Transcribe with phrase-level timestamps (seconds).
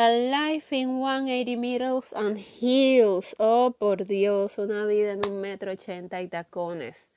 [0.00, 3.34] A Life in 180 Meters and Heels.
[3.40, 7.08] Oh, por Dios, una vida en un metro ochenta y tacones.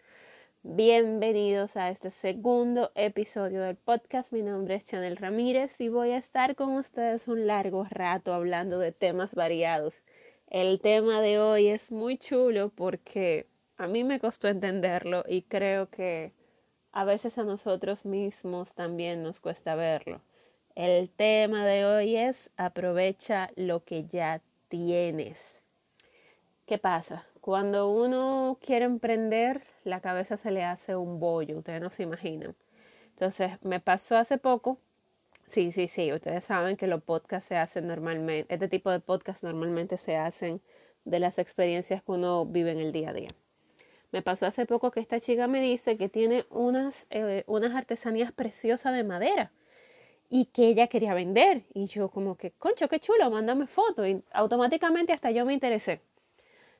[0.63, 4.33] Bienvenidos a este segundo episodio del podcast.
[4.33, 8.79] Mi nombre es Chanel Ramírez y voy a estar con ustedes un largo rato hablando
[8.79, 10.01] de temas variados.
[10.47, 13.45] El tema de hoy es muy chulo porque
[13.77, 16.33] a mí me costó entenderlo y creo que
[16.91, 20.23] a veces a nosotros mismos también nos cuesta verlo.
[20.75, 25.59] El tema de hoy es aprovecha lo que ya tienes.
[26.65, 27.25] ¿Qué pasa?
[27.41, 32.55] Cuando uno quiere emprender, la cabeza se le hace un bollo, ustedes no se imaginan.
[33.09, 34.77] Entonces, me pasó hace poco,
[35.49, 39.43] sí, sí, sí, ustedes saben que los podcasts se hacen normalmente, este tipo de podcasts
[39.43, 40.61] normalmente se hacen
[41.03, 43.29] de las experiencias que uno vive en el día a día.
[44.13, 48.31] Me pasó hace poco que esta chica me dice que tiene unas, eh, unas artesanías
[48.31, 49.51] preciosas de madera
[50.31, 51.65] y que ella quería vender.
[51.73, 54.07] Y yo como que, concho, qué chulo, mándame foto.
[54.07, 56.01] Y automáticamente hasta yo me interesé.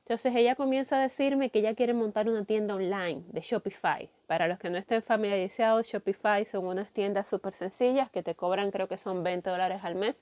[0.05, 4.09] Entonces ella comienza a decirme que ella quiere montar una tienda online de Shopify.
[4.25, 8.71] Para los que no estén familiarizados, Shopify son unas tiendas súper sencillas que te cobran
[8.71, 10.21] creo que son 20 dólares al mes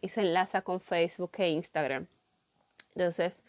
[0.00, 2.06] y se enlaza con Facebook e Instagram.
[2.94, 3.42] Entonces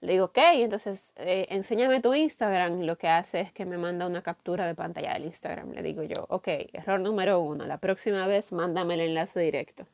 [0.00, 2.82] le digo, ok, entonces eh, enséñame tu Instagram.
[2.82, 5.72] Lo que hace es que me manda una captura de pantalla del Instagram.
[5.72, 7.66] Le digo yo, ok, error número uno.
[7.66, 9.86] La próxima vez mándame el enlace directo.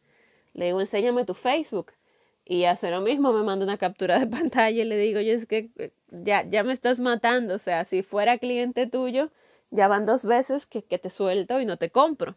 [0.55, 1.93] Le digo, enséñame tu Facebook.
[2.45, 5.47] Y hace lo mismo, me manda una captura de pantalla y le digo, yo es
[5.47, 7.55] que eh, ya, ya me estás matando.
[7.55, 9.31] O sea, si fuera cliente tuyo,
[9.71, 12.37] ya van dos veces que, que te suelto y no te compro.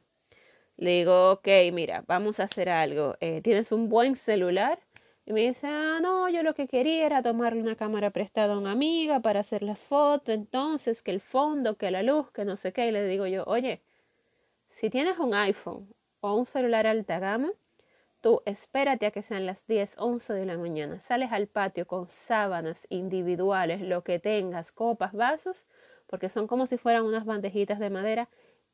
[0.77, 3.15] Le digo, ok, mira, vamos a hacer algo.
[3.21, 4.79] Eh, ¿Tienes un buen celular?
[5.27, 8.57] Y me dice, ah, no, yo lo que quería era tomarle una cámara prestada a
[8.59, 12.55] una amiga para hacer la foto, entonces que el fondo, que la luz, que no
[12.57, 12.87] sé qué.
[12.87, 13.81] Y le digo yo, oye,
[14.69, 17.51] si tienes un iPhone o un celular alta gama,
[18.21, 20.99] tú espérate a que sean las 10, 11 de la mañana.
[20.99, 25.65] Sales al patio con sábanas individuales, lo que tengas, copas, vasos,
[26.07, 28.29] porque son como si fueran unas bandejitas de madera,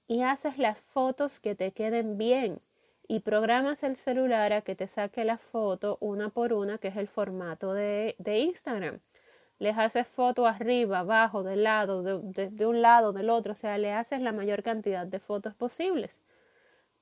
[0.08, 2.62] y haces las fotos que te queden bien
[3.12, 6.96] y programas el celular a que te saque la foto una por una, que es
[6.96, 9.02] el formato de, de Instagram.
[9.60, 13.78] Les haces foto arriba, abajo, del lado, de, de, un lado, del otro, o sea,
[13.78, 16.16] le haces la mayor cantidad de fotos posibles.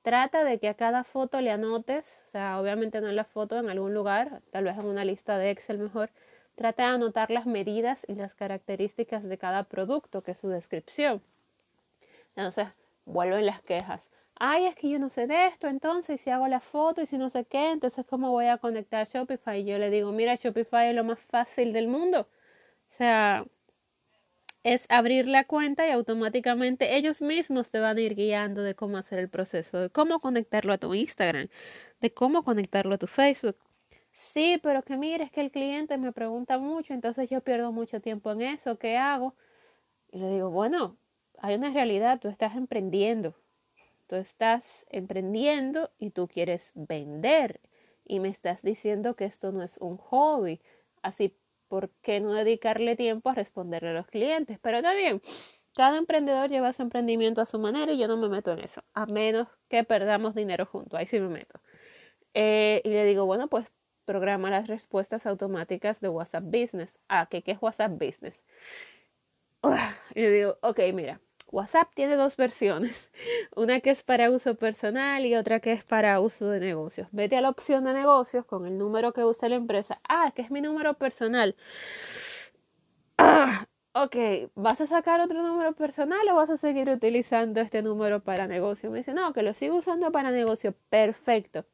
[0.02, 3.56] Trata de que a cada foto le anotes, o sea, obviamente no en la foto,
[3.60, 6.10] en algún lugar, tal vez en una lista de Excel mejor,
[6.56, 11.22] trata de anotar las medidas y las características de cada producto, que es su descripción.
[12.34, 12.66] Entonces,
[13.04, 16.60] vuelven las quejas ay, es que yo no sé de esto, entonces si hago la
[16.60, 19.60] foto y si no sé qué, entonces cómo voy a conectar Shopify.
[19.60, 22.22] Y yo le digo, mira, Shopify es lo más fácil del mundo.
[22.90, 23.44] O sea,
[24.64, 28.96] es abrir la cuenta y automáticamente ellos mismos te van a ir guiando de cómo
[28.98, 31.48] hacer el proceso, de cómo conectarlo a tu Instagram,
[32.00, 33.56] de cómo conectarlo a tu Facebook.
[34.12, 38.00] Sí, pero que mire, es que el cliente me pregunta mucho, entonces yo pierdo mucho
[38.00, 39.34] tiempo en eso, ¿qué hago?
[40.10, 40.96] Y le digo, bueno,
[41.38, 43.34] hay una realidad, tú estás emprendiendo,
[44.10, 47.60] Tú estás emprendiendo y tú quieres vender
[48.04, 50.60] y me estás diciendo que esto no es un hobby.
[51.00, 51.38] Así,
[51.68, 54.58] ¿por qué no dedicarle tiempo a responderle a los clientes?
[54.60, 55.22] Pero está bien,
[55.76, 58.82] cada emprendedor lleva su emprendimiento a su manera y yo no me meto en eso,
[58.94, 61.60] a menos que perdamos dinero juntos, ahí sí me meto.
[62.34, 63.70] Eh, y le digo, bueno, pues
[64.06, 66.98] programa las respuestas automáticas de WhatsApp Business.
[67.08, 68.42] Ah, ¿qué, qué es WhatsApp Business?
[70.16, 71.20] y le digo, ok, mira,
[71.52, 73.10] WhatsApp tiene dos versiones,
[73.56, 77.08] una que es para uso personal y otra que es para uso de negocios.
[77.12, 80.00] Vete a la opción de negocios con el número que usa la empresa.
[80.08, 81.56] Ah, que es mi número personal.
[83.18, 84.16] Ah, ok,
[84.54, 88.90] ¿vas a sacar otro número personal o vas a seguir utilizando este número para negocio?
[88.90, 90.74] Me dice, no, que lo sigo usando para negocio.
[90.88, 91.66] Perfecto.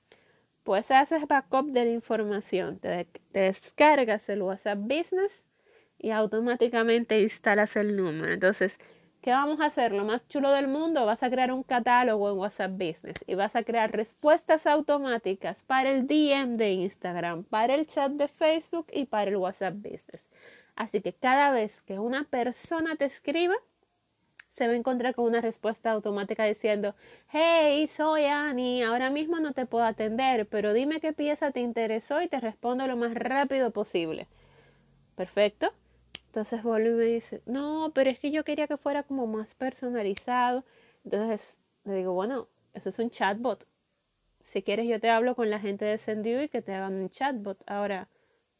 [0.64, 5.44] Pues haces backup de la información, te, te descargas el WhatsApp Business
[5.98, 8.32] y automáticamente instalas el número.
[8.32, 8.78] Entonces,
[9.26, 9.90] ¿Qué vamos a hacer?
[9.90, 13.56] Lo más chulo del mundo, vas a crear un catálogo en WhatsApp Business y vas
[13.56, 19.06] a crear respuestas automáticas para el DM de Instagram, para el chat de Facebook y
[19.06, 20.24] para el WhatsApp Business.
[20.76, 23.56] Así que cada vez que una persona te escriba,
[24.52, 26.94] se va a encontrar con una respuesta automática diciendo,
[27.32, 32.22] hey, soy Annie, ahora mismo no te puedo atender, pero dime qué pieza te interesó
[32.22, 34.28] y te respondo lo más rápido posible.
[35.16, 35.72] Perfecto.
[36.36, 39.54] Entonces vuelve y me dice, no, pero es que yo quería que fuera como más
[39.54, 40.64] personalizado.
[41.02, 41.54] Entonces
[41.84, 43.66] le digo, bueno, eso es un chatbot.
[44.42, 47.08] Si quieres yo te hablo con la gente de Sendue y que te hagan un
[47.08, 47.56] chatbot.
[47.66, 48.10] Ahora,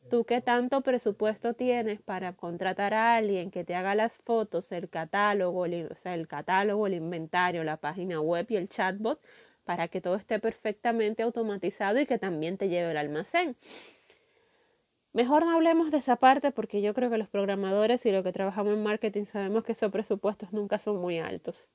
[0.08, 4.88] ¿tú qué tanto presupuesto tienes para contratar a alguien que te haga las fotos, el
[4.88, 9.20] catálogo, el catálogo, el inventario, la página web y el chatbot?
[9.66, 13.56] para que todo esté perfectamente automatizado y que también te lleve el almacén.
[15.16, 18.32] Mejor no hablemos de esa parte porque yo creo que los programadores y los que
[18.32, 21.68] trabajamos en marketing sabemos que esos presupuestos nunca son muy altos.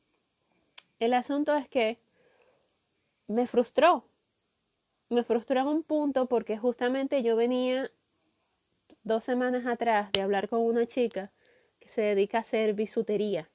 [1.00, 1.98] El asunto es que
[3.26, 4.06] me frustró.
[5.10, 7.90] Me frustró en un punto porque justamente yo venía
[9.02, 11.32] dos semanas atrás de hablar con una chica
[11.80, 13.50] que se dedica a hacer bisutería.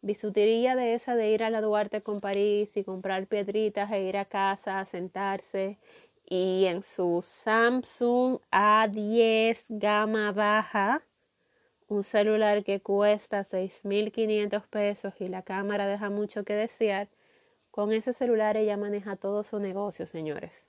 [0.00, 4.16] Bisutería de esa de ir a la Duarte con París y comprar piedritas e ir
[4.16, 5.76] a casa a sentarse
[6.30, 11.02] y en su Samsung A10 gama baja,
[11.88, 17.08] un celular que cuesta 6.500 pesos y la cámara deja mucho que desear,
[17.70, 20.66] con ese celular ella maneja todo su negocio, señores.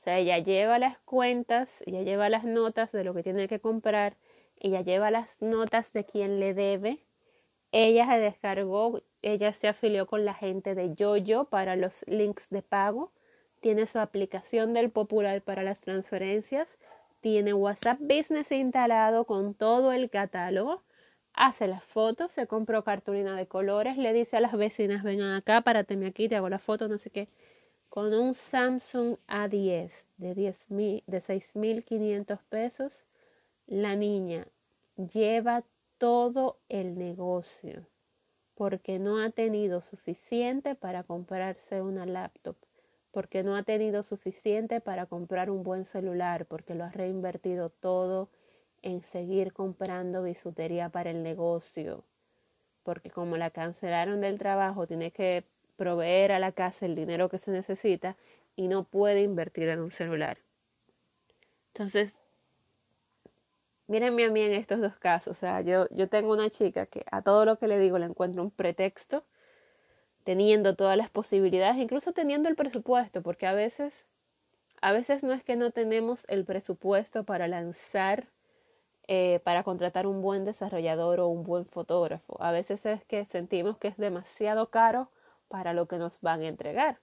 [0.00, 3.60] O sea, ella lleva las cuentas, ella lleva las notas de lo que tiene que
[3.60, 4.16] comprar,
[4.58, 6.98] ella lleva las notas de quien le debe,
[7.70, 12.62] ella se descargó, ella se afilió con la gente de YoYo para los links de
[12.62, 13.12] pago
[13.66, 16.68] tiene su aplicación del Popular para las transferencias,
[17.20, 20.84] tiene WhatsApp Business instalado con todo el catálogo,
[21.32, 25.62] hace las fotos, se compró cartulina de colores, le dice a las vecinas, vengan acá,
[25.62, 27.28] párate aquí, te hago la foto, no sé qué.
[27.88, 33.04] Con un Samsung A10 de, 10 de 6.500 pesos,
[33.66, 34.46] la niña
[35.12, 35.64] lleva
[35.98, 37.84] todo el negocio
[38.54, 42.56] porque no ha tenido suficiente para comprarse una laptop
[43.16, 48.28] porque no ha tenido suficiente para comprar un buen celular, porque lo ha reinvertido todo
[48.82, 52.04] en seguir comprando bisutería para el negocio,
[52.82, 55.44] porque como la cancelaron del trabajo, tiene que
[55.78, 58.18] proveer a la casa el dinero que se necesita
[58.54, 60.36] y no puede invertir en un celular.
[61.68, 62.14] Entonces,
[63.86, 65.38] mírenme a mí en estos dos casos.
[65.38, 68.04] O sea, yo, yo tengo una chica que a todo lo que le digo le
[68.04, 69.24] encuentro un pretexto
[70.26, 74.08] teniendo todas las posibilidades, incluso teniendo el presupuesto, porque a veces,
[74.82, 78.26] a veces no es que no tenemos el presupuesto para lanzar,
[79.06, 82.42] eh, para contratar un buen desarrollador o un buen fotógrafo.
[82.42, 85.12] A veces es que sentimos que es demasiado caro
[85.46, 86.98] para lo que nos van a entregar.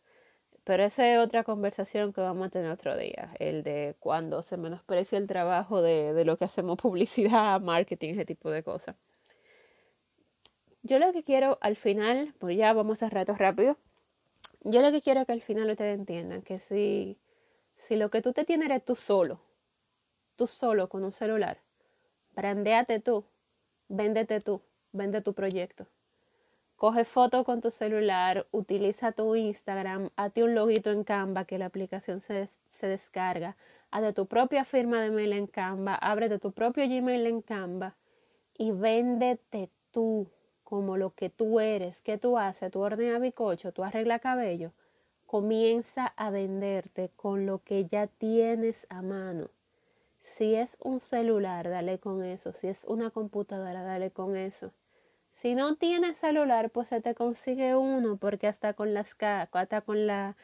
[0.66, 4.58] Pero esa es otra conversación que vamos a tener otro día, el de cuando se
[4.58, 8.98] menosprecia el trabajo de, de lo que hacemos publicidad, marketing, ese tipo de cosas.
[10.86, 13.78] Yo lo que quiero al final, pues ya vamos a rato rápido,
[14.66, 17.18] yo lo que quiero es que al final ustedes entiendan que si,
[17.78, 19.40] si lo que tú te tienes eres tú solo,
[20.36, 21.60] tú solo con un celular,
[22.36, 23.24] brandeate tú,
[23.88, 25.88] véndete tú, vende tu proyecto.
[26.76, 31.68] Coge fotos con tu celular, utiliza tu Instagram, hazte un loguito en Canva que la
[31.68, 33.56] aplicación se, se descarga,
[33.90, 37.96] hazte tu propia firma de mail en Canva, ábrete tu propio Gmail en Canva
[38.58, 40.28] y véndete tú
[40.64, 44.72] como lo que tú eres, que tú haces, tú ordenas bicocho, tú arreglas cabello,
[45.26, 49.50] comienza a venderte con lo que ya tienes a mano.
[50.24, 52.54] Si es un celular, dale con eso.
[52.54, 54.72] Si es una computadora, dale con eso.
[55.34, 60.08] Si no tienes celular, pues se te consigue uno, porque hasta con las hasta con
[60.08, 60.36] la,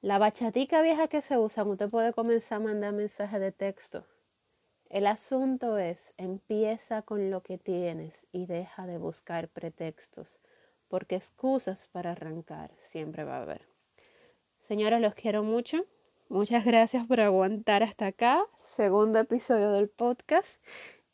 [0.00, 4.04] la bachatica vieja que se usa, usted puede comenzar a mandar mensajes de texto.
[4.90, 10.40] El asunto es, empieza con lo que tienes y deja de buscar pretextos,
[10.88, 13.68] porque excusas para arrancar siempre va a haber.
[14.58, 15.84] Señores, los quiero mucho.
[16.30, 18.42] Muchas gracias por aguantar hasta acá.
[18.66, 20.58] Segundo episodio del podcast.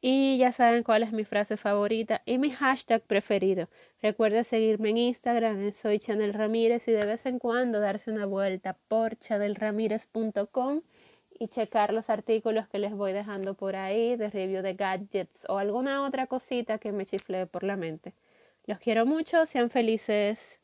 [0.00, 3.69] Y ya saben cuál es mi frase favorita y mi hashtag preferido.
[4.02, 8.76] Recuerden seguirme en Instagram, soy Chanel Ramírez y de vez en cuando darse una vuelta
[8.87, 10.83] por chanelramírez.com
[11.38, 15.59] y checar los artículos que les voy dejando por ahí de review de gadgets o
[15.59, 18.14] alguna otra cosita que me chifle por la mente.
[18.67, 20.61] Los quiero mucho, sean felices.